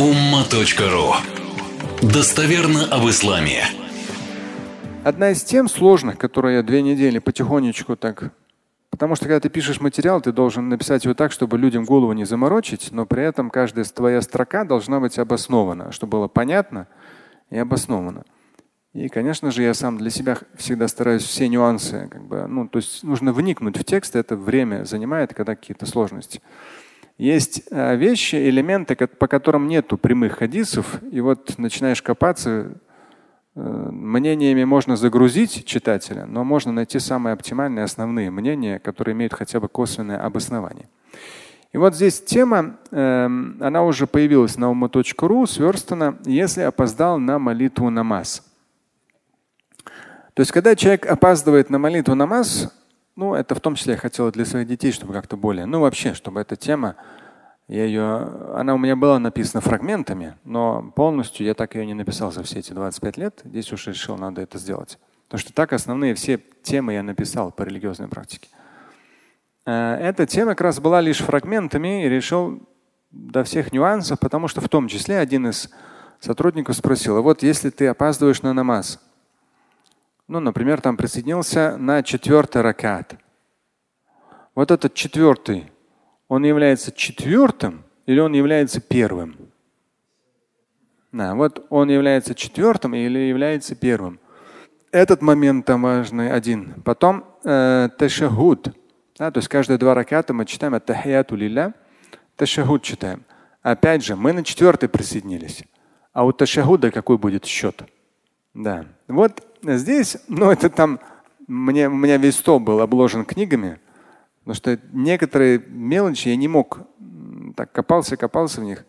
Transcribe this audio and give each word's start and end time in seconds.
umma.ru 0.00 1.12
Достоверно 2.00 2.86
об 2.86 3.06
исламе. 3.10 3.64
Одна 5.04 5.32
из 5.32 5.44
тем 5.44 5.68
сложных, 5.68 6.16
которые 6.16 6.56
я 6.56 6.62
две 6.62 6.80
недели 6.80 7.18
потихонечку 7.18 7.96
так 7.96 8.32
Потому 8.88 9.14
что 9.14 9.26
когда 9.26 9.40
ты 9.40 9.50
пишешь 9.50 9.78
материал, 9.78 10.22
ты 10.22 10.32
должен 10.32 10.70
написать 10.70 11.04
его 11.04 11.12
так, 11.12 11.32
чтобы 11.32 11.58
людям 11.58 11.84
голову 11.84 12.14
не 12.14 12.24
заморочить, 12.24 12.92
но 12.92 13.04
при 13.04 13.24
этом 13.24 13.50
каждая 13.50 13.84
твоя 13.84 14.22
строка 14.22 14.64
должна 14.64 15.00
быть 15.00 15.18
обоснована, 15.18 15.92
чтобы 15.92 16.12
было 16.12 16.28
понятно 16.28 16.88
и 17.50 17.58
обосновано. 17.58 18.24
И, 18.94 19.08
конечно 19.08 19.50
же, 19.50 19.62
я 19.62 19.74
сам 19.74 19.98
для 19.98 20.08
себя 20.08 20.38
всегда 20.56 20.88
стараюсь 20.88 21.24
все 21.24 21.46
нюансы, 21.46 22.08
как 22.10 22.24
бы, 22.24 22.46
ну, 22.46 22.66
то 22.66 22.78
есть 22.78 23.04
нужно 23.04 23.34
вникнуть 23.34 23.76
в 23.76 23.84
текст, 23.84 24.16
это 24.16 24.34
время 24.34 24.84
занимает, 24.84 25.34
когда 25.34 25.54
какие-то 25.54 25.84
сложности. 25.84 26.40
Есть 27.20 27.64
э, 27.70 27.96
вещи, 27.96 28.36
элементы, 28.36 28.96
по 28.96 29.28
которым 29.28 29.68
нету 29.68 29.98
прямых 29.98 30.38
хадисов, 30.38 31.02
и 31.12 31.20
вот 31.20 31.58
начинаешь 31.58 32.00
копаться, 32.00 32.72
э, 33.54 33.60
мнениями 33.60 34.64
можно 34.64 34.96
загрузить 34.96 35.66
читателя, 35.66 36.24
но 36.24 36.44
можно 36.44 36.72
найти 36.72 36.98
самые 36.98 37.34
оптимальные 37.34 37.84
основные 37.84 38.30
мнения, 38.30 38.78
которые 38.78 39.12
имеют 39.12 39.34
хотя 39.34 39.60
бы 39.60 39.68
косвенное 39.68 40.16
обоснование. 40.16 40.88
И 41.72 41.76
вот 41.76 41.94
здесь 41.94 42.22
тема, 42.22 42.78
э, 42.90 43.26
она 43.26 43.84
уже 43.84 44.06
появилась 44.06 44.56
на 44.56 44.70
ума.ру, 44.70 45.46
сверстана, 45.46 46.16
если 46.24 46.62
опоздал 46.62 47.18
на 47.18 47.38
молитву 47.38 47.90
намаз. 47.90 48.50
То 50.32 50.40
есть, 50.40 50.52
когда 50.52 50.74
человек 50.74 51.04
опаздывает 51.04 51.68
на 51.68 51.78
молитву 51.78 52.14
намаз, 52.14 52.72
ну, 53.20 53.34
это 53.34 53.54
в 53.54 53.60
том 53.60 53.74
числе 53.74 53.92
я 53.92 53.98
хотел 53.98 54.32
для 54.32 54.46
своих 54.46 54.66
детей, 54.66 54.92
чтобы 54.92 55.12
как-то 55.12 55.36
более, 55.36 55.66
ну, 55.66 55.80
вообще, 55.80 56.14
чтобы 56.14 56.40
эта 56.40 56.56
тема, 56.56 56.96
я 57.70 57.84
ее, 57.84 58.02
она 58.56 58.74
у 58.74 58.78
меня 58.78 58.96
была 58.96 59.20
написана 59.20 59.60
фрагментами, 59.60 60.34
но 60.42 60.90
полностью 60.96 61.46
я 61.46 61.54
так 61.54 61.76
ее 61.76 61.86
не 61.86 61.94
написал 61.94 62.32
за 62.32 62.42
все 62.42 62.58
эти 62.58 62.72
25 62.72 63.16
лет. 63.16 63.42
Здесь 63.44 63.72
уж 63.72 63.86
решил, 63.86 64.16
надо 64.16 64.40
это 64.40 64.58
сделать. 64.58 64.98
Потому 65.28 65.38
что 65.38 65.52
так 65.52 65.72
основные 65.72 66.16
все 66.16 66.40
темы 66.64 66.94
я 66.94 67.04
написал 67.04 67.52
по 67.52 67.62
религиозной 67.62 68.08
практике. 68.08 68.48
Э, 69.66 69.94
эта 70.00 70.26
тема 70.26 70.56
как 70.56 70.62
раз 70.62 70.80
была 70.80 71.00
лишь 71.00 71.20
фрагментами 71.20 72.04
и 72.04 72.08
решил 72.08 72.60
до 73.12 73.44
всех 73.44 73.72
нюансов, 73.72 74.18
потому 74.18 74.48
что 74.48 74.60
в 74.60 74.68
том 74.68 74.88
числе 74.88 75.18
один 75.18 75.46
из 75.46 75.70
сотрудников 76.18 76.74
спросил, 76.74 77.18
а 77.18 77.22
вот 77.22 77.44
если 77.44 77.70
ты 77.70 77.86
опаздываешь 77.86 78.42
на 78.42 78.52
намаз, 78.52 79.00
ну, 80.26 80.40
например, 80.40 80.80
там 80.80 80.96
присоединился 80.96 81.76
на 81.76 82.02
четвертый 82.02 82.62
ракат. 82.62 83.14
Вот 84.56 84.72
этот 84.72 84.94
четвертый, 84.94 85.70
он 86.30 86.44
является 86.44 86.92
четвертым 86.92 87.82
или 88.06 88.20
он 88.20 88.32
является 88.34 88.80
первым? 88.80 89.36
Да, 91.10 91.34
вот 91.34 91.66
он 91.70 91.90
является 91.90 92.36
четвертым 92.36 92.94
или 92.94 93.18
является 93.18 93.74
первым. 93.74 94.20
Этот 94.92 95.22
момент 95.22 95.66
там 95.66 95.82
важный 95.82 96.30
один. 96.30 96.82
Потом 96.84 97.24
э, 97.44 97.88
ташахуд. 97.98 98.72
Да, 99.18 99.32
то 99.32 99.38
есть 99.38 99.48
каждые 99.48 99.76
два 99.76 99.94
раката 99.94 100.32
мы 100.32 100.46
читаем 100.46 100.74
аттахияту 100.74 101.34
лилля, 101.34 101.74
ташахуд 102.36 102.84
читаем. 102.84 103.24
Опять 103.62 104.04
же, 104.04 104.14
мы 104.14 104.32
на 104.32 104.44
четвертый 104.44 104.88
присоединились. 104.88 105.64
А 106.12 106.24
у 106.24 106.30
ташахуда 106.30 106.92
какой 106.92 107.18
будет 107.18 107.44
счет? 107.44 107.82
Да. 108.54 108.86
Вот 109.08 109.44
здесь, 109.64 110.16
ну 110.28 110.52
это 110.52 110.70
там, 110.70 111.00
мне, 111.48 111.88
у 111.88 111.96
меня 111.96 112.18
весь 112.18 112.36
стол 112.36 112.60
был 112.60 112.80
обложен 112.80 113.24
книгами, 113.24 113.80
потому 114.40 114.54
что 114.54 114.78
некоторые 114.92 115.58
мелочи 115.58 116.28
я 116.28 116.36
не 116.36 116.48
мог, 116.48 116.80
так 117.56 117.72
копался, 117.72 118.16
копался 118.16 118.60
в 118.60 118.64
них. 118.64 118.84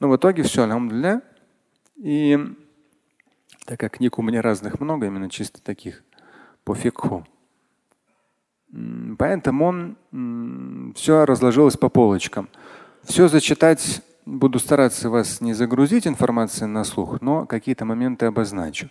Но 0.00 0.08
в 0.08 0.16
итоге 0.16 0.42
все, 0.42 0.62
алхамдулилля. 0.64 1.22
И 1.96 2.38
так 3.64 3.80
как 3.80 3.96
книг 3.96 4.18
у 4.18 4.22
меня 4.22 4.42
разных 4.42 4.80
много, 4.80 5.06
именно 5.06 5.30
чисто 5.30 5.62
таких 5.62 6.02
по 6.64 6.74
фикху. 6.74 7.26
Поэтому 9.18 9.66
он 9.66 10.92
все 10.96 11.24
разложилось 11.24 11.76
по 11.76 11.88
полочкам. 11.88 12.48
Все 13.04 13.28
зачитать 13.28 14.02
буду 14.26 14.58
стараться 14.58 15.10
вас 15.10 15.40
не 15.40 15.54
загрузить 15.54 16.06
информацией 16.06 16.68
на 16.68 16.84
слух, 16.84 17.20
но 17.20 17.46
какие-то 17.46 17.84
моменты 17.84 18.26
обозначу. 18.26 18.90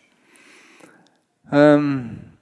Эм, 1.52 2.33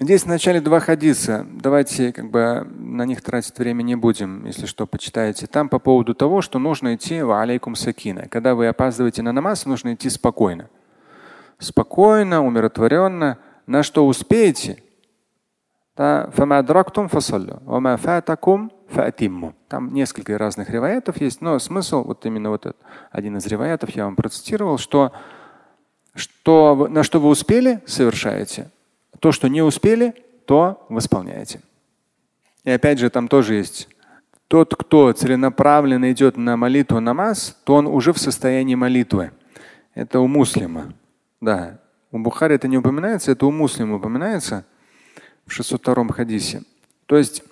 здесь 0.00 0.22
в 0.22 0.26
начале 0.26 0.60
два 0.60 0.80
хадиса. 0.80 1.46
Давайте 1.52 2.12
как 2.12 2.30
бы 2.30 2.66
на 2.78 3.04
них 3.04 3.22
тратить 3.22 3.58
время 3.58 3.82
не 3.82 3.94
будем, 3.94 4.46
если 4.46 4.66
что, 4.66 4.86
почитаете. 4.86 5.46
Там 5.46 5.68
по 5.68 5.78
поводу 5.78 6.14
того, 6.14 6.40
что 6.40 6.58
нужно 6.58 6.94
идти 6.94 7.22
в 7.22 7.38
алейкум 7.38 7.76
сакина. 7.76 8.26
Когда 8.28 8.54
вы 8.54 8.66
опаздываете 8.66 9.22
на 9.22 9.32
намаз, 9.32 9.66
нужно 9.66 9.94
идти 9.94 10.08
спокойно. 10.10 10.68
Спокойно, 11.58 12.44
умиротворенно. 12.44 13.38
На 13.66 13.82
что 13.82 14.06
успеете, 14.06 14.82
там 19.68 19.92
несколько 19.92 20.38
разных 20.38 20.70
реваятов 20.70 21.20
есть, 21.20 21.40
но 21.40 21.58
смысл, 21.58 22.02
вот 22.02 22.24
именно 22.26 22.50
вот 22.50 22.66
этот, 22.66 22.78
один 23.12 23.36
из 23.36 23.46
реваятов 23.46 23.90
я 23.90 24.06
вам 24.06 24.16
процитировал, 24.16 24.78
что 24.78 25.12
что, 26.14 26.88
на 26.90 27.02
что 27.02 27.20
вы 27.20 27.28
успели, 27.28 27.82
совершаете. 27.86 28.70
То, 29.20 29.32
что 29.32 29.48
не 29.48 29.62
успели, 29.62 30.14
то 30.46 30.84
восполняете. 30.88 31.60
И 32.64 32.70
опять 32.70 32.98
же, 32.98 33.10
там 33.10 33.28
тоже 33.28 33.54
есть 33.54 33.88
тот, 34.48 34.74
кто 34.74 35.12
целенаправленно 35.12 36.10
идет 36.10 36.36
на 36.36 36.56
молитву 36.56 36.98
намаз, 36.98 37.56
то 37.64 37.74
он 37.74 37.86
уже 37.86 38.12
в 38.12 38.18
состоянии 38.18 38.74
молитвы. 38.74 39.30
Это 39.94 40.18
у 40.18 40.26
муслима. 40.26 40.92
Да. 41.40 41.78
У 42.10 42.18
Бухари 42.18 42.56
это 42.56 42.66
не 42.66 42.76
упоминается, 42.76 43.30
это 43.30 43.46
у 43.46 43.52
муслима 43.52 43.96
упоминается 43.96 44.64
в 45.46 45.52
602 45.52 46.08
хадисе. 46.08 46.62
То 47.06 47.16
есть 47.16 47.44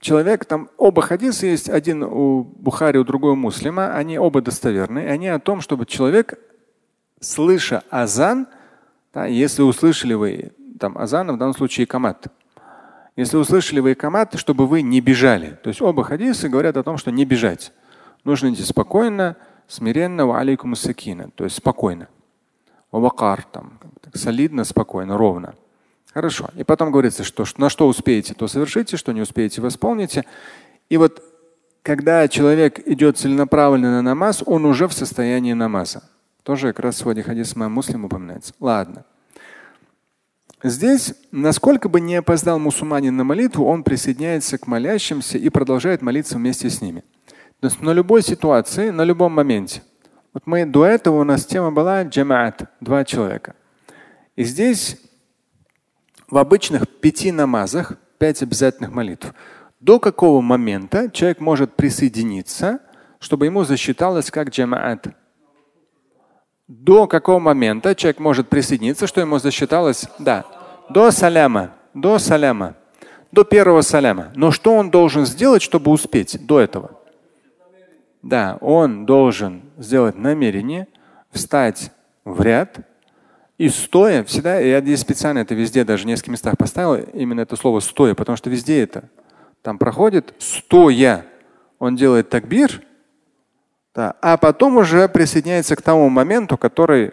человек, 0.00 0.46
там 0.46 0.70
оба 0.78 1.02
хадиса 1.02 1.46
есть, 1.46 1.68
один 1.68 2.02
у 2.02 2.44
Бухари, 2.44 2.98
у 2.98 3.04
другой 3.04 3.32
у 3.32 3.36
муслима, 3.36 3.94
они 3.94 4.18
оба 4.18 4.40
достоверны. 4.40 5.00
Они 5.00 5.28
о 5.28 5.38
том, 5.38 5.60
чтобы 5.60 5.84
человек 5.84 6.38
слыша 7.20 7.84
азан, 7.90 8.46
да, 9.12 9.26
если 9.26 9.60
услышали 9.60 10.14
вы 10.14 10.52
там 10.82 10.98
азан, 10.98 11.30
в 11.30 11.38
данном 11.38 11.54
случае 11.54 11.86
камат, 11.86 12.26
если 13.14 13.36
услышали 13.36 13.78
вы 13.78 13.94
камат, 13.94 14.34
чтобы 14.34 14.66
вы 14.66 14.82
не 14.82 15.00
бежали. 15.00 15.56
То 15.62 15.68
есть 15.68 15.80
оба 15.80 16.02
хадисы 16.02 16.48
говорят 16.48 16.76
о 16.76 16.82
том, 16.82 16.98
что 16.98 17.12
не 17.12 17.24
бежать. 17.24 17.72
Нужно 18.24 18.52
идти 18.52 18.62
спокойно, 18.64 19.36
смиренно, 19.68 20.26
ва 20.26 20.40
алейкум 20.40 20.74
сакина, 20.74 21.30
то 21.36 21.44
есть 21.44 21.56
спокойно. 21.56 22.08
Вакар, 22.90 23.44
там, 23.44 23.78
солидно, 24.12 24.64
спокойно, 24.64 25.16
ровно. 25.16 25.54
Хорошо. 26.12 26.50
И 26.56 26.64
потом 26.64 26.90
говорится, 26.90 27.22
что 27.22 27.44
на 27.58 27.70
что 27.70 27.86
успеете, 27.86 28.34
то 28.34 28.48
совершите, 28.48 28.96
что 28.96 29.12
не 29.12 29.20
успеете, 29.20 29.62
восполните. 29.62 30.24
И 30.90 30.96
вот 30.96 31.22
когда 31.82 32.26
человек 32.26 32.80
идет 32.88 33.18
целенаправленно 33.18 33.92
на 33.92 34.02
намаз, 34.02 34.42
он 34.44 34.64
уже 34.64 34.88
в 34.88 34.92
состоянии 34.92 35.52
намаза. 35.52 36.02
Тоже 36.42 36.72
как 36.72 36.80
раз 36.80 36.96
сегодня 36.96 37.22
хадис 37.22 37.54
моим 37.54 37.72
муслим 37.72 38.04
упоминается. 38.04 38.52
Ладно. 38.58 39.04
Здесь, 40.62 41.14
насколько 41.32 41.88
бы 41.88 42.00
не 42.00 42.16
опоздал 42.16 42.58
мусульманин 42.60 43.16
на 43.16 43.24
молитву, 43.24 43.66
он 43.66 43.82
присоединяется 43.82 44.58
к 44.58 44.68
молящимся 44.68 45.36
и 45.36 45.48
продолжает 45.48 46.02
молиться 46.02 46.36
вместе 46.36 46.70
с 46.70 46.80
ними. 46.80 47.02
То 47.60 47.66
есть 47.66 47.80
на 47.80 47.92
любой 47.92 48.22
ситуации, 48.22 48.90
на 48.90 49.02
любом 49.02 49.32
моменте. 49.32 49.82
Вот 50.32 50.46
мы 50.46 50.64
до 50.64 50.86
этого 50.86 51.20
у 51.20 51.24
нас 51.24 51.44
тема 51.44 51.72
была 51.72 52.04
джамаат, 52.04 52.70
два 52.80 53.04
человека. 53.04 53.54
И 54.36 54.44
здесь 54.44 54.98
в 56.30 56.38
обычных 56.38 56.88
пяти 56.88 57.32
намазах, 57.32 57.94
пять 58.18 58.42
обязательных 58.42 58.92
молитв, 58.92 59.34
до 59.80 59.98
какого 59.98 60.40
момента 60.40 61.10
человек 61.10 61.40
может 61.40 61.74
присоединиться, 61.74 62.78
чтобы 63.18 63.46
ему 63.46 63.64
засчиталось 63.64 64.30
как 64.30 64.50
джамаат 64.50 65.08
до 66.72 67.06
какого 67.06 67.38
момента 67.38 67.94
человек 67.94 68.18
может 68.18 68.48
присоединиться, 68.48 69.06
что 69.06 69.20
ему 69.20 69.38
засчиталось? 69.38 70.06
Да. 70.18 70.46
До 70.88 71.10
саляма. 71.10 71.72
До 71.92 72.18
саляма. 72.18 72.74
До 73.30 73.44
первого 73.44 73.82
саляма. 73.82 74.32
Но 74.34 74.50
что 74.50 74.74
он 74.74 74.90
должен 74.90 75.26
сделать, 75.26 75.62
чтобы 75.62 75.90
успеть 75.90 76.44
до 76.46 76.60
этого? 76.60 76.92
Да, 78.22 78.56
он 78.60 79.04
должен 79.04 79.62
сделать 79.76 80.16
намерение, 80.16 80.86
встать 81.30 81.90
в 82.24 82.40
ряд 82.40 82.78
и 83.58 83.68
стоя, 83.68 84.24
всегда, 84.24 84.58
я 84.58 84.80
здесь 84.80 85.00
специально 85.00 85.40
это 85.40 85.54
везде, 85.54 85.84
даже 85.84 86.04
в 86.04 86.06
нескольких 86.06 86.32
местах 86.32 86.56
поставил, 86.56 87.04
именно 87.12 87.42
это 87.42 87.54
слово 87.54 87.80
стоя, 87.80 88.14
потому 88.14 88.36
что 88.36 88.48
везде 88.48 88.82
это. 88.82 89.04
Там 89.60 89.78
проходит 89.78 90.34
стоя. 90.38 91.26
Он 91.78 91.96
делает 91.96 92.28
такбир, 92.28 92.82
да. 93.94 94.14
А 94.20 94.36
потом 94.36 94.76
уже 94.76 95.08
присоединяется 95.08 95.76
к 95.76 95.82
тому 95.82 96.08
моменту, 96.08 96.56
который 96.56 97.12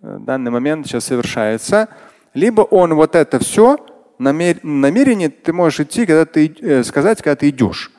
в 0.00 0.06
э, 0.06 0.18
данный 0.20 0.50
момент 0.50 0.86
сейчас 0.86 1.04
совершается. 1.04 1.88
Либо 2.34 2.62
он 2.62 2.94
вот 2.94 3.14
это 3.14 3.38
все 3.38 3.78
намерение 4.18 5.28
ты 5.28 5.52
можешь 5.52 5.80
идти, 5.80 6.06
когда 6.06 6.24
ты 6.24 6.54
э, 6.60 6.82
сказать, 6.84 7.22
когда 7.22 7.36
ты 7.36 7.50
идешь. 7.50 7.92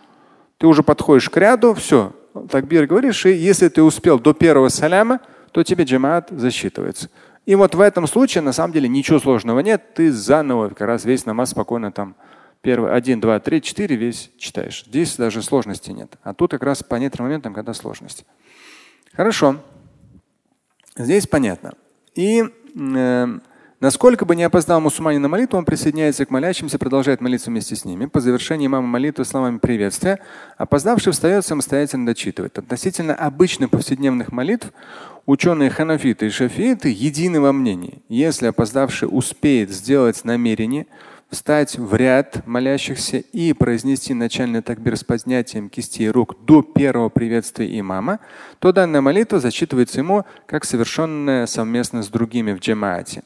Ты 0.58 0.68
уже 0.68 0.84
подходишь 0.84 1.30
к 1.30 1.38
ряду, 1.38 1.74
все, 1.76 2.14
такбир 2.50 2.88
говоришь, 2.88 3.26
и 3.26 3.34
если 3.34 3.68
ты 3.68 3.84
успел 3.84 4.20
до 4.20 4.34
первого 4.34 4.70
саляма, 4.70 5.20
то 5.52 5.64
тебе 5.64 5.84
джамаат 5.84 6.30
засчитывается. 6.32 7.10
И 7.46 7.56
вот 7.56 7.76
в 7.76 7.82
этом 7.82 8.08
случае 8.08 8.42
на 8.42 8.52
самом 8.52 8.74
деле 8.74 8.90
ничего 8.90 9.20
сложного 9.20 9.60
нет. 9.60 9.94
Ты 9.94 10.12
заново 10.12 10.70
как 10.70 10.82
раз 10.82 11.06
весь 11.06 11.26
намаз 11.26 11.52
спокойно 11.52 11.92
там 11.92 12.16
первый, 12.62 12.92
один, 12.92 13.20
два, 13.20 13.40
три, 13.40 13.62
четыре 13.62 13.96
весь 13.96 14.32
читаешь. 14.38 14.84
Здесь 14.86 15.16
даже 15.16 15.42
сложности 15.42 15.92
нет. 15.92 16.16
А 16.24 16.34
тут 16.34 16.52
как 16.52 16.64
раз 16.64 16.84
по 16.84 16.96
некоторым 16.96 17.28
моментам, 17.28 17.54
когда 17.54 17.74
сложность. 17.74 18.26
Хорошо. 19.14 19.58
Здесь 20.96 21.28
понятно. 21.28 21.74
И 22.16 22.44
э, 22.76 23.40
Насколько 23.80 24.26
бы 24.26 24.36
не 24.36 24.42
опоздал 24.42 24.82
мусульманин 24.82 25.22
на 25.22 25.28
молитву, 25.28 25.60
он 25.60 25.64
присоединяется 25.64 26.26
к 26.26 26.32
молящимся, 26.32 26.80
продолжает 26.80 27.22
молиться 27.22 27.52
вместе 27.52 27.76
с 27.76 27.86
ними. 27.86 28.08
По 28.08 28.20
завершении 28.20 28.66
имама 28.66 28.88
молитвы 28.88 29.24
словами 29.24 29.60
приветствия, 29.60 30.20
опоздавший 30.58 31.14
встает 31.14 31.46
самостоятельно 31.46 32.08
дочитывает. 32.08 32.58
Относительно 32.58 33.14
обычных 33.14 33.70
повседневных 33.70 34.32
молитв 34.32 34.74
ученые 35.28 35.70
ханафиты 35.70 36.26
и 36.26 36.30
шафииты 36.32 36.90
едины 36.90 37.40
во 37.40 37.54
мнении. 37.54 38.02
Если 38.10 38.48
опоздавший 38.48 39.10
успеет 39.12 39.70
сделать 39.70 40.26
намерение, 40.26 40.88
встать 41.30 41.78
в 41.78 41.94
ряд 41.96 42.46
молящихся 42.48 43.18
и 43.18 43.54
произнести 43.54 44.14
начальный 44.14 44.62
такбир 44.62 44.98
с 44.98 45.04
поднятием 45.04 45.70
кистей 45.70 46.10
рук 46.10 46.36
до 46.46 46.62
первого 46.62 47.10
приветствия 47.10 47.80
имама, 47.80 48.20
то 48.60 48.72
данная 48.72 49.02
молитва 49.02 49.40
зачитывается 49.40 50.00
ему 50.00 50.26
как 50.46 50.64
совершенная 50.64 51.46
совместно 51.46 52.02
с 52.02 52.08
другими 52.08 52.54
в 52.54 52.60
джамаате. 52.60 53.24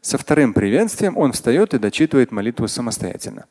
Со 0.00 0.18
вторым 0.18 0.52
приветствием 0.52 1.16
он 1.16 1.32
встает 1.32 1.74
и 1.74 1.78
дочитывает 1.78 2.30
молитву 2.30 2.68
самостоятельно. 2.68 3.46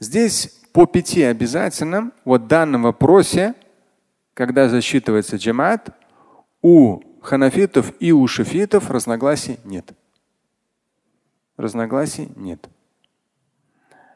Здесь 0.00 0.60
по 0.72 0.86
пяти 0.86 1.22
обязательным, 1.22 2.12
вот 2.24 2.42
в 2.42 2.46
данном 2.46 2.82
вопросе, 2.82 3.54
когда 4.34 4.68
засчитывается 4.68 5.36
джамат, 5.36 5.90
у 6.60 7.00
ханафитов 7.22 7.92
и 8.00 8.12
у 8.12 8.26
шафитов 8.26 8.90
разногласий 8.90 9.58
нет. 9.64 9.92
Разногласий 11.56 12.28
нет. 12.36 12.68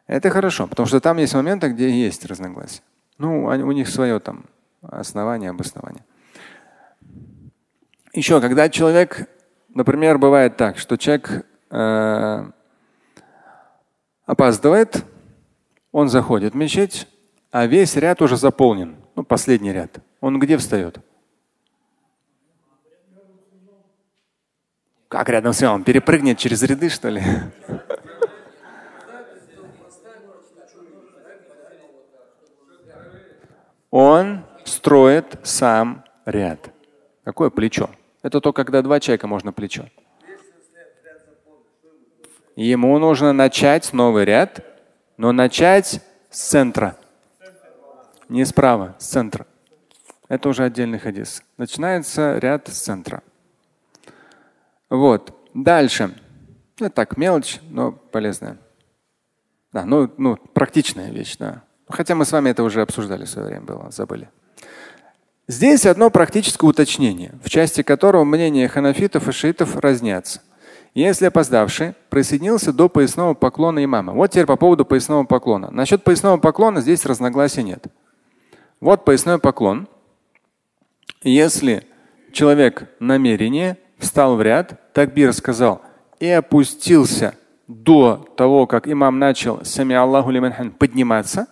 Это 0.07 0.31
хорошо, 0.31 0.67
потому 0.67 0.87
что 0.87 1.01
там 1.01 1.19
есть 1.19 1.35
моменты, 1.35 1.69
где 1.69 1.91
есть 1.91 2.25
разногласия. 2.27 2.83
Ну, 3.19 3.45
у 3.45 3.73
них 3.73 3.89
свое 3.89 4.19
там 4.19 4.47
основание, 4.83 5.51
обоснование. 5.51 6.05
Еще, 8.13 8.41
когда 8.41 8.69
человек, 8.69 9.29
например, 9.69 10.19
бывает 10.19 10.57
так, 10.57 10.77
что 10.77 10.97
человек 10.97 11.47
э, 11.71 12.51
опаздывает, 14.27 15.05
он 15.93 16.09
заходит 16.09 16.53
в 16.53 16.57
мечеть, 16.57 17.09
а 17.51 17.67
весь 17.67 17.97
ряд 17.97 18.21
уже 18.21 18.37
заполнен. 18.37 18.97
Ну, 19.15 19.25
последний 19.25 19.73
ряд. 19.73 19.99
Он 20.21 20.39
где 20.39 20.57
встает? 20.57 20.99
Как 25.09 25.29
рядом 25.29 25.53
с 25.53 25.63
Он 25.63 25.85
перепрыгнет 25.85 26.39
через 26.39 26.63
ряды, 26.63 26.89
что 26.89 27.11
ли? 27.11 27.23
Он 33.93 34.47
строит 34.65 35.39
сам 35.43 36.03
ряд. 36.25 36.71
Какое 37.25 37.51
плечо? 37.51 37.91
Это 38.23 38.41
то, 38.41 38.55
когда 38.55 38.81
два 38.81 38.99
человека 39.01 39.27
можно 39.27 39.53
плечо. 39.53 39.85
Ему 42.57 42.99
нужно 42.99 43.35
начать 43.35 43.93
новый 43.93 44.25
ряд, 44.25 44.65
но 45.19 45.33
начать 45.33 46.01
с 46.31 46.41
центра. 46.41 46.97
Не 48.31 48.47
справа, 48.47 48.97
с 48.99 49.09
центра. 49.09 49.47
Это 50.27 50.49
уже 50.49 50.65
отдельный 50.65 50.99
хадис. 50.99 51.43
Начинается 51.59 52.39
ряд 52.39 52.69
с 52.69 52.79
центра. 52.79 53.23
Вот. 54.89 55.39
Дальше. 55.53 56.15
Это 56.79 56.89
так, 56.89 57.19
мелочь, 57.19 57.61
но 57.69 57.93
полезная. 57.93 58.57
Да, 59.71 59.85
ну, 59.85 60.11
ну, 60.17 60.37
практичная 60.37 61.11
вещь, 61.11 61.37
да. 61.37 61.63
Хотя 61.93 62.15
мы 62.15 62.25
с 62.25 62.33
вами 62.33 62.51
это 62.51 62.63
уже 62.63 62.83
обсуждали 62.83 63.25
в 63.25 63.29
свое 63.29 63.49
время 63.49 63.63
было, 63.63 63.91
забыли. 63.91 64.29
Здесь 65.49 65.87
одно 65.87 66.11
практическое 66.11 66.67
уточнение, 66.67 67.35
в 67.43 67.51
части 67.51 67.83
которого 67.83 68.25
мнения 68.25 68.69
ханафитов 68.69 69.29
и 69.29 69.33
шиитов 69.33 69.77
разнятся. 69.77 70.41
Если 70.95 71.27
опоздавший 71.27 71.95
присоединился 72.11 72.73
до 72.73 72.89
поясного 72.89 73.35
поклона 73.35 73.83
имама. 73.85 74.13
Вот 74.13 74.31
теперь 74.31 74.47
по 74.47 74.57
поводу 74.57 74.85
поясного 74.85 75.25
поклона. 75.25 75.71
Насчет 75.71 76.05
поясного 76.05 76.37
поклона 76.37 76.81
здесь 76.81 77.07
разногласий 77.07 77.63
нет. 77.63 77.87
Вот 78.81 79.05
поясной 79.05 79.39
поклон. 79.39 79.89
Если 81.23 81.87
человек 82.33 82.91
намерение 82.99 83.79
встал 83.99 84.37
в 84.37 84.43
ряд, 84.43 84.93
такбир 84.93 85.33
сказал 85.33 85.83
и 86.21 86.29
опустился 86.29 87.35
до 87.69 88.27
того, 88.37 88.67
как 88.67 88.89
имам 88.89 89.19
начал 89.19 89.65
сами 89.65 89.95
Аллаху 89.95 90.31
лиманхан 90.31 90.73
подниматься, 90.73 91.47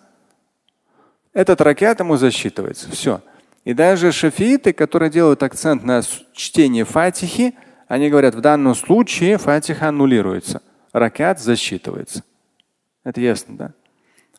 этот 1.33 1.61
ракет 1.61 1.99
ему 1.99 2.17
засчитывается. 2.17 2.89
Все. 2.91 3.21
И 3.63 3.73
даже 3.73 4.11
шафииты, 4.11 4.73
которые 4.73 5.09
делают 5.09 5.43
акцент 5.43 5.83
на 5.83 6.01
чтении 6.33 6.83
фатихи, 6.83 7.55
они 7.87 8.09
говорят, 8.09 8.35
в 8.35 8.41
данном 8.41 8.73
случае 8.73 9.37
фатиха 9.37 9.89
аннулируется, 9.89 10.61
ракат 10.93 11.39
засчитывается. 11.39 12.23
Это 13.03 13.21
ясно, 13.21 13.57
да? 13.57 13.73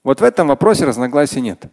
Вот 0.02 0.20
в 0.20 0.24
этом 0.24 0.48
вопросе 0.48 0.84
разногласий 0.84 1.40
нет. 1.40 1.64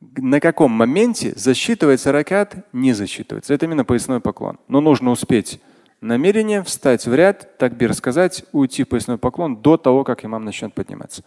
На 0.00 0.40
каком 0.40 0.70
моменте 0.72 1.32
засчитывается 1.36 2.12
ракат, 2.12 2.66
не 2.72 2.92
засчитывается. 2.92 3.54
Это 3.54 3.66
именно 3.66 3.84
поясной 3.84 4.20
поклон. 4.20 4.58
Но 4.68 4.80
нужно 4.80 5.10
успеть 5.10 5.60
намерение 6.00 6.62
встать 6.62 7.06
в 7.06 7.14
ряд, 7.14 7.58
так 7.58 7.76
би 7.76 7.86
рассказать, 7.86 8.44
уйти 8.52 8.84
в 8.84 8.88
поясной 8.88 9.18
поклон 9.18 9.56
до 9.56 9.76
того, 9.76 10.04
как 10.04 10.24
имам 10.24 10.44
начнет 10.44 10.72
подниматься. 10.72 11.22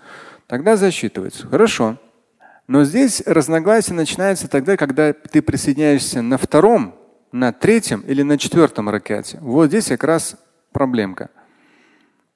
Тогда 0.47 0.75
засчитывается. 0.75 1.47
Хорошо. 1.47 1.97
Но 2.67 2.83
здесь 2.83 3.21
разногласие 3.25 3.95
начинается 3.95 4.47
тогда, 4.47 4.77
когда 4.77 5.13
ты 5.13 5.41
присоединяешься 5.41 6.21
на 6.21 6.37
втором 6.37 6.95
на 7.31 7.51
третьем 7.51 8.01
или 8.01 8.21
на 8.21 8.37
четвертом 8.37 8.89
ракете. 8.89 9.39
Вот 9.41 9.67
здесь 9.67 9.87
как 9.87 10.03
раз 10.03 10.37
проблемка. 10.71 11.29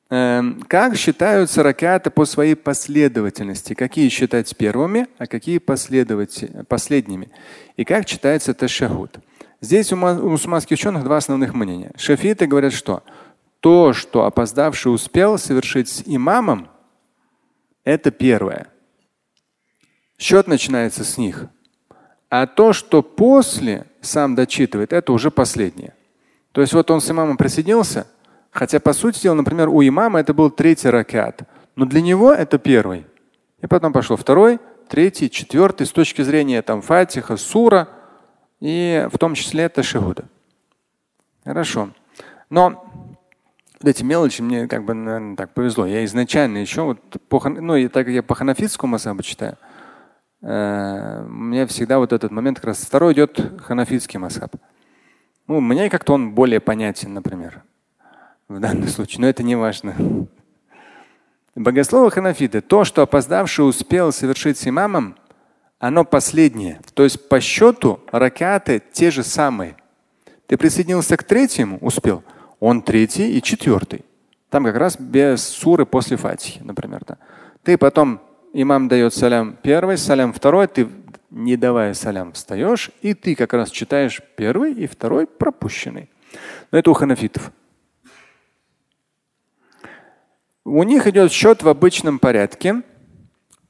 Эм, 0.10 0.64
как 0.68 0.96
считаются 0.96 1.64
ракеты 1.64 2.10
по 2.10 2.26
своей 2.26 2.56
последовательности? 2.56 3.74
Какие 3.74 4.10
считать 4.10 4.56
первыми, 4.56 5.08
а 5.18 5.28
какие 5.28 5.60
последними? 5.60 7.30
И 7.76 7.86
как 7.86 8.06
читается 8.06 8.54
ташахуд? 8.54 9.20
Здесь 9.62 9.92
у 9.92 9.96
мусульманских 9.98 10.76
ученых 10.78 11.04
два 11.04 11.18
основных 11.18 11.54
мнения. 11.54 11.92
Шафиты 11.98 12.48
говорят, 12.48 12.74
что 12.74 13.04
то, 13.60 13.94
что 13.94 14.26
опоздавший 14.26 14.94
успел 14.94 15.38
совершить 15.38 15.90
с 15.90 16.04
имамом, 16.06 16.70
это 17.84 18.12
первое. 18.12 18.68
Счет 20.18 20.48
начинается 20.48 21.04
с 21.04 21.18
них. 21.18 21.46
А 22.30 22.48
то, 22.48 22.74
что 22.74 23.02
после 23.02 23.86
сам 24.02 24.36
дочитывает, 24.36 24.92
это 24.92 25.14
уже 25.14 25.32
последнее. 25.32 25.94
То 26.52 26.62
есть 26.62 26.74
вот 26.74 26.90
он 26.92 27.02
с 27.02 27.10
имамом 27.10 27.38
присоединился, 27.38 28.08
хотя 28.52 28.80
по 28.80 28.94
сути 28.94 29.22
дела, 29.22 29.36
например, 29.36 29.70
у 29.70 29.82
имама 29.82 30.20
это 30.20 30.34
был 30.34 30.50
третий 30.50 30.90
ракет, 30.90 31.42
но 31.76 31.86
для 31.86 32.02
него 32.02 32.34
это 32.34 32.58
первый. 32.58 33.06
И 33.62 33.68
потом 33.68 33.94
пошел 33.94 34.18
второй, 34.18 34.60
третий, 34.90 35.30
четвертый 35.30 35.86
с 35.86 35.92
точки 35.92 36.22
зрения 36.22 36.62
там 36.62 36.82
фатиха, 36.82 37.38
сура 37.38 37.90
и 38.60 39.08
в 39.12 39.18
том 39.18 39.36
числе 39.36 39.66
это 39.66 39.84
шигуда. 39.84 40.26
Хорошо. 41.46 41.90
Но 42.50 42.86
вот 43.80 43.88
эти 43.88 44.04
мелочи 44.04 44.42
мне 44.42 44.68
как 44.68 44.84
бы 44.84 44.94
наверное, 44.94 45.36
так 45.36 45.54
повезло. 45.54 45.86
Я 45.86 46.04
изначально 46.06 46.58
еще 46.58 46.82
вот 46.82 47.00
по, 47.30 47.50
ну 47.50 47.76
и 47.76 47.88
так 47.88 48.06
как 48.06 48.16
я 48.16 48.24
по 48.24 48.36
ханафитскому 48.36 48.94
масабу 48.94 49.22
читаю, 49.22 49.58
Меня 50.48 51.68
всегда 51.68 52.00
вот 52.00 52.14
этот 52.14 52.32
момент 52.32 52.60
как 52.60 52.68
раз 52.68 52.78
второй 52.78 53.12
идет 53.12 53.38
ханафитский 53.64 54.18
масхаб. 54.18 54.56
Ну, 55.46 55.60
мне 55.60 55.90
как-то 55.90 56.14
он 56.14 56.32
более 56.32 56.62
понятен, 56.62 57.14
например, 57.14 57.64
в 58.48 58.58
данном 58.58 58.88
случае, 58.88 59.22
но 59.22 59.28
это 59.28 59.44
не 59.44 59.56
важно. 59.58 59.94
Богословы 61.54 62.12
ханафиты, 62.12 62.62
то, 62.62 62.86
что 62.86 63.02
опоздавший 63.02 63.68
успел 63.68 64.14
совершить 64.14 64.58
с 64.58 64.66
имамом, 64.68 65.18
оно 65.80 66.06
последнее. 66.06 66.80
То 66.94 67.04
есть 67.04 67.28
по 67.28 67.42
счету 67.42 68.00
ракаты 68.14 68.82
те 68.94 69.12
же 69.12 69.24
самые. 69.24 69.76
Ты 70.46 70.56
присоединился 70.56 71.18
к 71.18 71.24
третьему, 71.24 71.78
успел, 71.82 72.24
он 72.62 72.84
третий 72.84 73.38
и 73.38 73.42
четвертый. 73.42 74.06
Там 74.50 74.64
как 74.64 74.78
раз 74.78 74.98
без 74.98 75.44
суры 75.44 75.86
после 75.86 76.16
фатихи, 76.16 76.62
например. 76.64 77.04
Да. 77.06 77.18
Ты 77.64 77.78
потом 77.78 78.22
имам 78.62 78.88
дает 78.88 79.14
салям 79.14 79.56
первый, 79.62 79.98
салям 79.98 80.34
второй, 80.34 80.68
ты 80.68 80.88
не 81.30 81.58
давая 81.58 81.94
салям 81.94 82.32
встаешь, 82.32 82.90
и 83.02 83.14
ты 83.14 83.36
как 83.36 83.54
раз 83.54 83.70
читаешь 83.70 84.20
первый 84.36 84.74
и 84.74 84.88
второй 84.88 85.28
пропущенный. 85.28 86.10
Но 86.72 86.80
это 86.80 86.90
у 86.90 86.94
ханафитов. 86.94 87.52
У 90.66 90.82
них 90.84 91.06
идет 91.06 91.32
счет 91.32 91.62
в 91.62 91.70
обычном 91.70 92.18
порядке. 92.18 92.82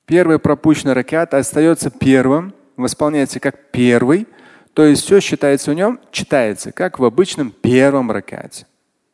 Первый 0.06 0.40
пропущенный 0.40 0.94
ракет 0.94 1.34
остается 1.34 1.90
первым, 1.92 2.56
восполняется 2.78 3.40
как 3.40 3.72
первый, 3.72 4.26
То 4.74 4.86
есть 4.86 5.04
все 5.04 5.20
считается 5.20 5.72
в 5.72 5.74
нем, 5.74 6.00
читается, 6.12 6.72
как 6.72 7.00
в 7.00 7.04
обычном 7.04 7.52
первом 7.52 8.12
ракате. 8.12 8.68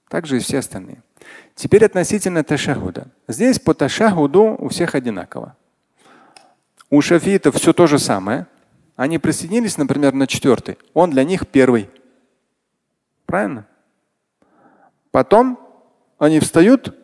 Также 0.10 0.36
и 0.36 0.40
все 0.40 0.60
остальные. 0.60 1.02
Теперь 1.56 1.86
относительно 1.86 2.44
ташахуда. 2.44 3.08
Здесь 3.30 3.60
по 3.60 3.74
ташахуду 3.74 4.58
у 4.60 4.68
всех 4.68 4.94
одинаково. 4.94 5.56
У 6.94 7.02
шафитов 7.02 7.56
все 7.56 7.74
то 7.74 7.88
же 7.88 7.98
самое. 7.98 8.46
Они 8.96 9.18
присоединились, 9.18 9.80
например, 9.80 10.14
на 10.14 10.28
четвертый. 10.28 10.78
Он 10.94 11.10
для 11.10 11.24
них 11.24 11.48
первый. 11.48 11.90
Правильно? 13.26 13.66
Потом 15.10 15.58
они 16.20 16.40
встают 16.40 16.96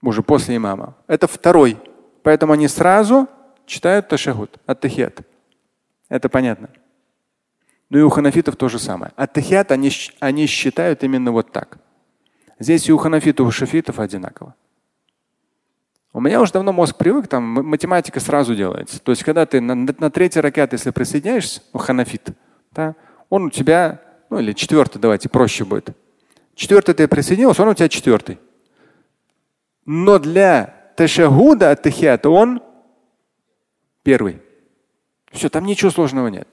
уже 0.00 0.22
после 0.22 0.56
имама. 0.56 0.96
Это 1.08 1.26
второй. 1.26 1.76
Поэтому 2.22 2.54
они 2.54 2.66
сразу 2.66 3.28
читают 3.66 4.08
ташахуд, 4.08 4.56
аттахият. 4.64 5.20
Это 6.08 6.30
понятно. 6.30 6.70
Ну 7.90 7.98
и 7.98 8.00
у 8.02 8.08
ханафитов 8.08 8.56
то 8.56 8.70
же 8.70 8.78
самое. 8.78 9.12
Аттахият 9.16 9.72
они, 9.72 9.90
они 10.20 10.46
считают 10.46 11.04
именно 11.04 11.32
вот 11.32 11.52
так. 11.52 11.76
Здесь 12.58 12.88
и 12.88 12.92
у 12.92 12.96
ханафитов, 12.96 13.44
и 13.44 13.48
у 13.48 13.50
шафитов 13.50 13.98
одинаково. 13.98 14.54
У 16.14 16.20
меня 16.20 16.40
уже 16.40 16.52
давно 16.52 16.72
мозг 16.72 16.96
привык, 16.96 17.26
там 17.26 17.42
математика 17.42 18.20
сразу 18.20 18.54
делается. 18.54 19.00
То 19.02 19.10
есть, 19.10 19.24
когда 19.24 19.46
ты 19.46 19.60
на, 19.60 19.74
на 19.74 20.10
третий 20.10 20.38
ракет, 20.38 20.72
если 20.72 20.90
присоединяешься, 20.90 21.60
у 21.72 21.78
ханафит, 21.78 22.28
да, 22.70 22.94
он 23.28 23.46
у 23.46 23.50
тебя, 23.50 24.00
ну 24.30 24.38
или 24.38 24.52
четвертый, 24.52 25.00
давайте, 25.00 25.28
проще 25.28 25.64
будет. 25.64 25.88
Четвертый 26.54 26.94
ты 26.94 27.08
присоединился, 27.08 27.62
он 27.62 27.68
у 27.70 27.74
тебя 27.74 27.88
четвертый. 27.88 28.38
Но 29.86 30.20
для 30.20 30.92
ташагуда 30.96 31.72
от 31.72 32.26
он 32.26 32.62
первый. 34.04 34.40
Все, 35.32 35.48
там 35.48 35.64
ничего 35.64 35.90
сложного 35.90 36.28
нет. 36.28 36.46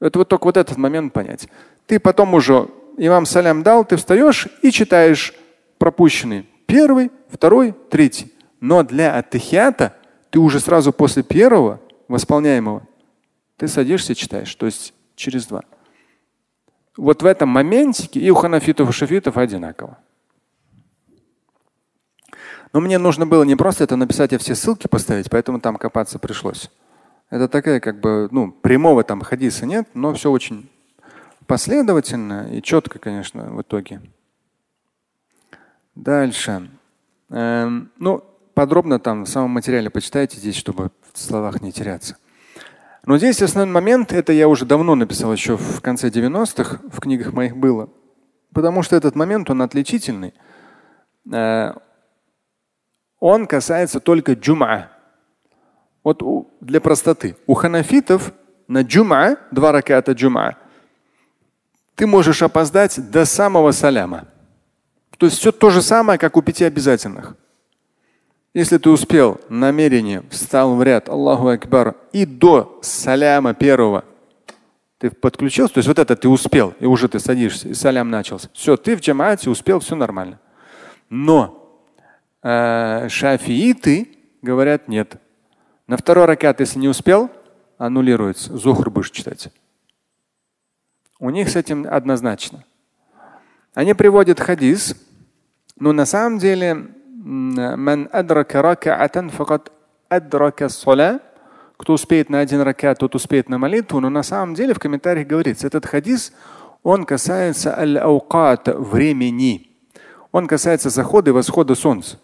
Это 0.00 0.18
вот 0.18 0.28
только 0.28 0.46
вот 0.46 0.56
этот 0.56 0.78
момент 0.78 1.12
понять. 1.12 1.46
Ты 1.86 2.00
потом 2.00 2.32
уже 2.32 2.68
имам 2.96 3.26
салям 3.26 3.62
дал, 3.62 3.84
ты 3.84 3.96
встаешь 3.96 4.48
и 4.62 4.70
читаешь 4.70 5.34
пропущенный. 5.76 6.48
Первый, 6.64 7.10
второй, 7.28 7.74
третий. 7.90 8.32
Но 8.60 8.82
для 8.82 9.16
аттахията 9.16 9.96
ты 10.30 10.38
уже 10.38 10.60
сразу 10.60 10.92
после 10.92 11.22
первого 11.22 11.80
восполняемого 12.08 12.82
ты 13.56 13.68
садишься 13.68 14.12
и 14.12 14.16
читаешь, 14.16 14.54
то 14.54 14.66
есть 14.66 14.94
через 15.14 15.46
два. 15.46 15.62
Вот 16.96 17.22
в 17.22 17.26
этом 17.26 17.48
моментике 17.48 18.20
и 18.20 18.30
у 18.30 18.34
ханафитов 18.34 18.88
и 18.88 18.92
шафитов 18.92 19.36
одинаково. 19.36 19.98
Но 22.72 22.80
мне 22.80 22.98
нужно 22.98 23.26
было 23.26 23.44
не 23.44 23.56
просто 23.56 23.84
это 23.84 23.96
написать, 23.96 24.32
а 24.32 24.38
все 24.38 24.54
ссылки 24.54 24.86
поставить, 24.86 25.30
поэтому 25.30 25.60
там 25.60 25.76
копаться 25.76 26.18
пришлось. 26.18 26.70
Это 27.30 27.48
такая 27.48 27.80
как 27.80 28.00
бы, 28.00 28.28
ну, 28.30 28.52
прямого 28.52 29.04
там 29.04 29.20
хадиса 29.20 29.66
нет, 29.66 29.88
но 29.94 30.12
все 30.14 30.30
очень 30.30 30.68
последовательно 31.46 32.48
и 32.52 32.62
четко, 32.62 32.98
конечно, 32.98 33.50
в 33.50 33.62
итоге. 33.62 34.02
Дальше. 35.94 36.70
Эм, 37.30 37.90
ну, 37.98 38.24
подробно 38.58 38.98
там 38.98 39.22
в 39.22 39.28
самом 39.28 39.50
материале 39.50 39.88
почитайте 39.88 40.36
здесь, 40.36 40.56
чтобы 40.56 40.90
в 41.12 41.18
словах 41.20 41.62
не 41.62 41.70
теряться. 41.70 42.16
Но 43.06 43.16
здесь 43.16 43.40
основной 43.40 43.72
момент, 43.72 44.12
это 44.12 44.32
я 44.32 44.48
уже 44.48 44.66
давно 44.66 44.96
написал, 44.96 45.32
еще 45.32 45.56
в 45.56 45.80
конце 45.80 46.08
90-х, 46.08 46.80
в 46.90 46.98
книгах 46.98 47.32
моих 47.32 47.56
было. 47.56 47.88
Потому 48.52 48.82
что 48.82 48.96
этот 48.96 49.14
момент, 49.14 49.48
он 49.48 49.62
отличительный. 49.62 50.34
Э, 51.32 51.74
он 53.20 53.46
касается 53.46 54.00
только 54.00 54.32
джума. 54.32 54.88
Вот 56.02 56.20
для 56.60 56.80
простоты. 56.80 57.36
У 57.46 57.54
ханафитов 57.54 58.32
на 58.66 58.82
джума, 58.82 59.36
два 59.52 59.70
раката 59.70 60.10
джума, 60.14 60.56
ты 61.94 62.08
можешь 62.08 62.42
опоздать 62.42 63.08
до 63.08 63.24
самого 63.24 63.70
саляма. 63.70 64.26
То 65.16 65.26
есть 65.26 65.38
все 65.38 65.52
то 65.52 65.70
же 65.70 65.80
самое, 65.80 66.18
как 66.18 66.36
у 66.36 66.42
пяти 66.42 66.64
обязательных. 66.64 67.36
Если 68.54 68.78
ты 68.78 68.88
успел 68.90 69.40
намерение, 69.48 70.22
встал 70.30 70.74
в 70.74 70.82
ряд, 70.82 71.08
Аллаху 71.08 71.48
Акбар, 71.48 71.96
и 72.12 72.24
до 72.24 72.78
саляма 72.82 73.54
первого 73.54 74.04
ты 74.98 75.10
подключился, 75.10 75.74
то 75.74 75.78
есть 75.78 75.88
вот 75.88 75.98
это 75.98 76.16
ты 76.16 76.28
успел, 76.28 76.74
и 76.80 76.86
уже 76.86 77.08
ты 77.08 77.20
садишься, 77.20 77.68
и 77.68 77.74
салям 77.74 78.10
начался. 78.10 78.48
Все, 78.52 78.76
ты 78.76 78.96
в 78.96 79.00
джамаате 79.00 79.48
успел, 79.48 79.80
все 79.80 79.94
нормально. 79.94 80.40
Но 81.08 81.82
э, 82.42 83.08
шафииты 83.08 84.16
говорят 84.42 84.88
нет. 84.88 85.20
На 85.86 85.96
второй 85.96 86.24
ракат, 86.24 86.60
если 86.60 86.80
не 86.80 86.88
успел, 86.88 87.30
аннулируется. 87.76 88.56
Зухр 88.56 88.90
будешь 88.90 89.10
читать. 89.10 89.50
У 91.20 91.30
них 91.30 91.48
с 91.48 91.56
этим 91.56 91.86
однозначно. 91.88 92.64
Они 93.74 93.94
приводят 93.94 94.40
хадис, 94.40 94.96
но 95.76 95.92
на 95.92 96.06
самом 96.06 96.38
деле 96.38 96.88
кто 101.76 101.94
успеет 101.94 102.28
на 102.28 102.40
один 102.40 102.60
ракат, 102.60 102.98
тот 102.98 103.14
успеет 103.14 103.48
на 103.48 103.58
молитву. 103.58 104.00
Но 104.00 104.10
на 104.10 104.22
самом 104.22 104.54
деле 104.54 104.74
в 104.74 104.78
комментариях 104.78 105.26
говорится, 105.26 105.66
этот 105.66 105.86
хадис, 105.86 106.32
он 106.82 107.04
касается 107.04 107.76
аль-аукат, 107.76 108.68
времени. 108.68 109.70
Он 110.30 110.46
касается 110.46 110.90
захода 110.90 111.30
и 111.30 111.32
восхода 111.32 111.74
солнца. 111.74 112.18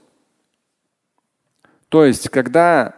То 1.89 2.05
есть, 2.05 2.29
когда 2.29 2.95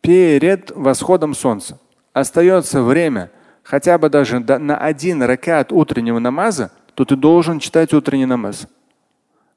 перед 0.00 0.70
восходом 0.72 1.34
солнца 1.34 1.78
остается 2.12 2.82
время 2.82 3.30
хотя 3.62 3.98
бы 3.98 4.08
даже 4.08 4.40
на 4.40 4.76
один 4.76 5.22
ракат 5.22 5.72
утреннего 5.72 6.18
намаза, 6.18 6.72
то 6.94 7.04
ты 7.04 7.16
должен 7.16 7.60
читать 7.60 7.92
утренний 7.92 8.26
намаз. 8.26 8.66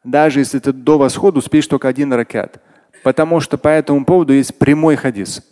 Даже 0.03 0.39
если 0.39 0.59
ты 0.59 0.73
до 0.73 0.97
восхода 0.97 1.39
успеешь 1.39 1.67
только 1.67 1.87
один 1.87 2.11
ракат. 2.13 2.61
Потому 3.03 3.39
что 3.39 3.57
по 3.57 3.67
этому 3.67 4.05
поводу 4.05 4.33
есть 4.33 4.57
прямой 4.57 4.95
хадис. 4.95 5.45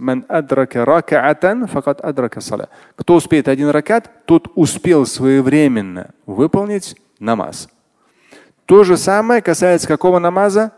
Кто 2.95 3.15
успеет 3.15 3.47
один 3.47 3.69
ракат, 3.69 4.25
тот 4.25 4.47
успел 4.55 5.05
своевременно 5.05 6.11
выполнить 6.25 6.95
намаз. 7.19 7.67
То 8.65 8.83
же 8.85 8.95
самое 8.95 9.41
касается 9.41 9.87
какого 9.87 10.19
намаза? 10.19 10.71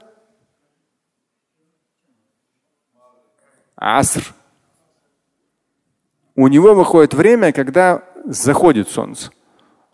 Аср. 3.76 4.34
У 6.36 6.48
него 6.48 6.74
выходит 6.74 7.14
время, 7.14 7.52
когда 7.52 8.04
заходит 8.26 8.90
солнце. 8.90 9.30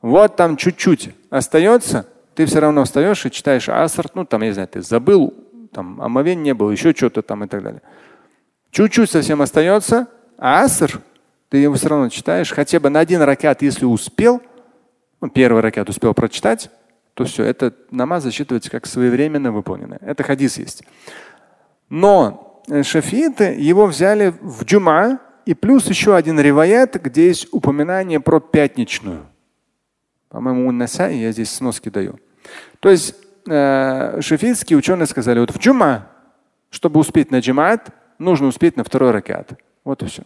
Вот 0.01 0.37
там 0.37 0.55
чуть-чуть 0.55 1.13
остается, 1.29 2.07
ты 2.35 2.45
все 2.45 2.59
равно 2.59 2.83
встаешь 2.85 3.25
и 3.25 3.31
читаешь 3.31 3.69
аср, 3.69 4.07
ну 4.13 4.25
там, 4.25 4.41
я 4.41 4.47
не 4.47 4.53
знаю, 4.53 4.67
ты 4.67 4.81
забыл, 4.81 5.33
там 5.71 6.01
омовень 6.01 6.41
не 6.41 6.53
было, 6.53 6.71
еще 6.71 6.93
что-то 6.93 7.21
там 7.21 7.43
и 7.43 7.47
так 7.47 7.63
далее. 7.63 7.81
Чуть-чуть 8.71 9.09
совсем 9.09 9.41
остается, 9.41 10.07
а 10.37 10.63
аср 10.63 11.01
ты 11.49 11.57
его 11.57 11.73
все 11.73 11.89
равно 11.89 12.09
читаешь, 12.09 12.51
хотя 12.51 12.79
бы 12.79 12.89
на 12.89 12.99
один 12.99 13.21
ракат, 13.21 13.61
если 13.61 13.85
успел, 13.85 14.41
ну, 15.19 15.29
первый 15.29 15.61
ракат 15.61 15.89
успел 15.89 16.13
прочитать, 16.13 16.69
то 17.15 17.25
все, 17.25 17.43
это 17.43 17.73
намаз 17.91 18.23
засчитывается 18.23 18.71
как 18.71 18.85
своевременно 18.85 19.51
выполненное. 19.51 19.99
Это 20.01 20.23
хадис 20.23 20.57
есть. 20.57 20.83
Но 21.89 22.63
э, 22.69 22.83
шафиты 22.83 23.55
его 23.57 23.87
взяли 23.87 24.33
в 24.41 24.63
джума, 24.63 25.19
и 25.45 25.55
плюс 25.55 25.87
еще 25.87 26.15
один 26.15 26.39
риваят, 26.39 27.01
где 27.01 27.27
есть 27.27 27.47
упоминание 27.51 28.19
про 28.19 28.39
пятничную. 28.39 29.25
По-моему, 30.29 30.67
у 30.67 30.71
Насаи 30.71 31.15
я 31.15 31.31
здесь 31.31 31.51
сноски 31.51 31.89
даю. 31.89 32.19
То 32.79 32.89
есть 32.89 33.15
э, 33.47 34.21
шафийские 34.21 34.77
ученые 34.77 35.07
сказали, 35.07 35.39
вот 35.39 35.51
в 35.51 35.57
джума, 35.57 36.07
чтобы 36.69 36.99
успеть 36.99 37.31
на 37.31 37.39
джимат, 37.39 37.89
нужно 38.19 38.47
успеть 38.47 38.77
на 38.77 38.83
второй 38.83 39.11
ракет. 39.11 39.53
Вот 39.83 40.03
и 40.03 40.05
все. 40.05 40.23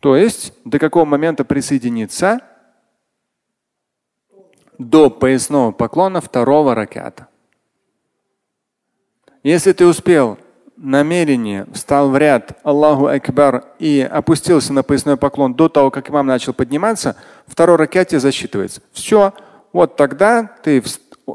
То 0.00 0.16
есть 0.16 0.54
до 0.64 0.78
какого 0.78 1.04
момента 1.04 1.44
присоединиться? 1.44 2.40
До 4.78 5.10
поясного 5.10 5.72
поклона 5.72 6.20
второго 6.20 6.74
ракета. 6.74 7.28
Если 9.42 9.72
ты 9.72 9.86
успел 9.86 10.38
намерение, 10.76 11.66
встал 11.72 12.10
в 12.10 12.16
ряд 12.16 12.58
Аллаху 12.62 13.06
Акбар 13.06 13.64
и 13.78 14.08
опустился 14.10 14.72
на 14.72 14.82
поясной 14.82 15.16
поклон 15.16 15.54
до 15.54 15.68
того, 15.68 15.90
как 15.90 16.10
имам 16.10 16.26
начал 16.26 16.52
подниматься, 16.52 17.16
второй 17.46 17.76
ракете 17.76 18.20
засчитывается. 18.20 18.82
Все, 18.92 19.32
вот 19.72 19.96
тогда 19.96 20.50
ты, 20.62 20.82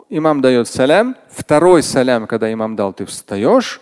имам 0.10 0.42
дает 0.42 0.68
салям, 0.68 1.16
второй 1.30 1.84
салям, 1.84 2.28
когда 2.28 2.52
имам 2.52 2.76
дал, 2.76 2.94
ты 2.94 3.06
встаешь 3.06 3.82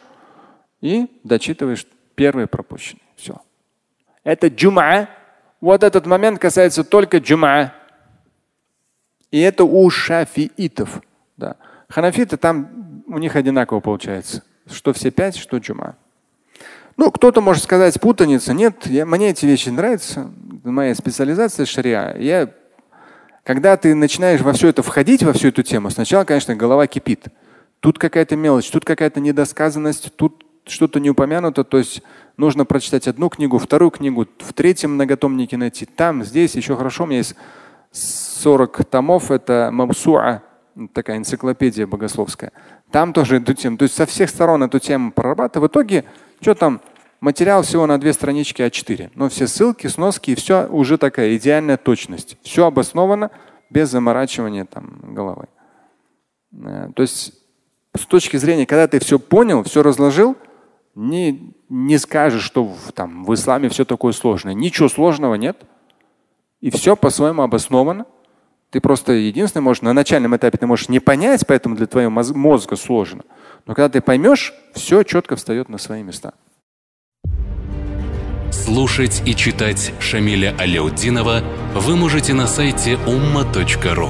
и 0.81 1.07
дочитываешь 1.23 1.85
первый 2.15 2.47
пропущенный. 2.47 3.03
Все. 3.15 3.41
Это 4.23 4.47
джума. 4.47 5.09
Вот 5.61 5.83
этот 5.83 6.05
момент 6.05 6.39
касается 6.39 6.83
только 6.83 7.17
джума. 7.17 7.73
И 9.31 9.39
это 9.39 9.63
у 9.63 9.89
шафиитов. 9.89 11.01
Да. 11.37 11.57
Ханафиты 11.89 12.37
там 12.37 13.03
у 13.07 13.17
них 13.17 13.35
одинаково 13.35 13.79
получается. 13.79 14.43
Что 14.71 14.93
все 14.93 15.11
пять, 15.11 15.35
что 15.35 15.57
джума. 15.57 15.95
Ну, 16.97 17.11
кто-то 17.11 17.39
может 17.39 17.63
сказать 17.63 17.99
путаница. 18.01 18.53
Нет, 18.53 18.85
я, 18.87 19.05
мне 19.05 19.29
эти 19.29 19.45
вещи 19.45 19.69
нравятся. 19.69 20.29
Моя 20.63 20.93
специализация 20.95 21.65
шариа. 21.65 22.15
Я, 22.17 22.49
когда 23.43 23.77
ты 23.77 23.95
начинаешь 23.95 24.41
во 24.41 24.51
все 24.51 24.67
это 24.67 24.83
входить, 24.83 25.23
во 25.23 25.31
всю 25.31 25.47
эту 25.47 25.63
тему, 25.63 25.89
сначала, 25.89 26.25
конечно, 26.25 26.55
голова 26.55 26.87
кипит. 26.87 27.27
Тут 27.79 27.97
какая-то 27.97 28.35
мелочь, 28.35 28.69
тут 28.69 28.83
какая-то 28.83 29.21
недосказанность, 29.21 30.13
тут 30.17 30.43
что-то 30.65 30.99
не 30.99 31.09
упомянуто. 31.09 31.63
То 31.63 31.77
есть 31.77 32.03
нужно 32.35 32.65
прочитать 32.65 33.07
одну 33.07 33.29
книгу, 33.29 33.57
вторую 33.57 33.91
книгу, 33.91 34.27
в 34.37 34.53
третьем 34.53 34.95
многотомнике 34.95 35.55
найти. 35.55 35.85
Там, 35.85 36.25
здесь 36.25 36.55
еще 36.55 36.75
хорошо. 36.75 37.05
У 37.05 37.07
меня 37.07 37.19
есть 37.19 37.35
40 37.93 38.85
томов. 38.85 39.31
Это 39.31 39.69
Мамсуа, 39.71 40.43
такая 40.87 41.17
энциклопедия 41.17 41.85
богословская. 41.85 42.51
Там 42.91 43.13
тоже 43.13 43.37
эту 43.37 43.53
тему. 43.53 43.77
То 43.77 43.83
есть 43.83 43.95
со 43.95 44.05
всех 44.05 44.29
сторон 44.29 44.63
эту 44.63 44.79
тему 44.79 45.11
прорабатывать. 45.11 45.69
В 45.69 45.73
итоге, 45.73 46.05
что 46.41 46.55
там, 46.55 46.81
материал 47.19 47.63
всего 47.63 47.85
на 47.85 47.99
две 47.99 48.13
странички 48.13 48.61
А4. 48.61 49.11
Но 49.15 49.29
все 49.29 49.47
ссылки, 49.47 49.87
сноски 49.87 50.31
и 50.31 50.35
все 50.35 50.67
уже 50.67 50.97
такая 50.97 51.35
идеальная 51.37 51.77
точность. 51.77 52.37
Все 52.41 52.65
обосновано 52.65 53.31
без 53.69 53.89
заморачивания 53.89 54.65
там, 54.65 55.13
головы. 55.13 55.47
Э, 56.53 56.89
то 56.95 57.01
есть 57.01 57.33
с 57.95 58.05
точки 58.05 58.37
зрения, 58.37 58.65
когда 58.65 58.87
ты 58.87 58.99
все 58.99 59.19
понял, 59.19 59.63
все 59.63 59.83
разложил, 59.83 60.37
не, 60.95 61.53
не 61.69 61.97
скажешь, 61.97 62.43
что 62.43 62.65
в, 62.65 62.91
там, 62.93 63.25
в 63.25 63.33
исламе 63.33 63.69
все 63.69 63.85
такое 63.85 64.13
сложное. 64.13 64.53
Ничего 64.53 64.89
сложного 64.89 65.35
нет. 65.35 65.57
И 66.61 66.71
все 66.71 66.95
по-своему 66.95 67.41
обосновано. 67.41 68.05
Ты 68.71 68.81
просто 68.81 69.13
единственное 69.13 69.63
можешь 69.63 69.81
на 69.81 69.93
начальном 69.93 70.35
этапе 70.35 70.57
ты 70.57 70.67
можешь 70.67 70.89
не 70.89 70.99
понять, 70.99 71.45
поэтому 71.47 71.75
для 71.75 71.87
твоего 71.87 72.11
мозга 72.11 72.75
сложно. 72.75 73.23
Но 73.65 73.73
когда 73.73 73.89
ты 73.89 74.01
поймешь, 74.01 74.53
все 74.73 75.03
четко 75.03 75.35
встает 75.35 75.69
на 75.69 75.79
свои 75.79 76.03
места. 76.03 76.33
Слушать 78.51 79.23
и 79.25 79.35
читать 79.35 79.93
Шамиля 79.99 80.55
Аляутдинова 80.57 81.41
вы 81.75 81.95
можете 81.95 82.33
на 82.33 82.45
сайте 82.45 82.99
umma.ru. 83.07 84.09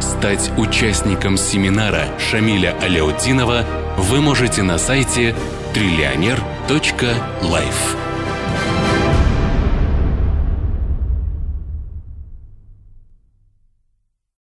Стать 0.00 0.50
участником 0.56 1.36
семинара 1.36 2.06
Шамиля 2.18 2.74
Аляутдинова 2.80 3.64
вы 3.98 4.22
можете 4.22 4.62
на 4.62 4.78
сайте 4.78 5.34
триллионер.life. 5.74 8.13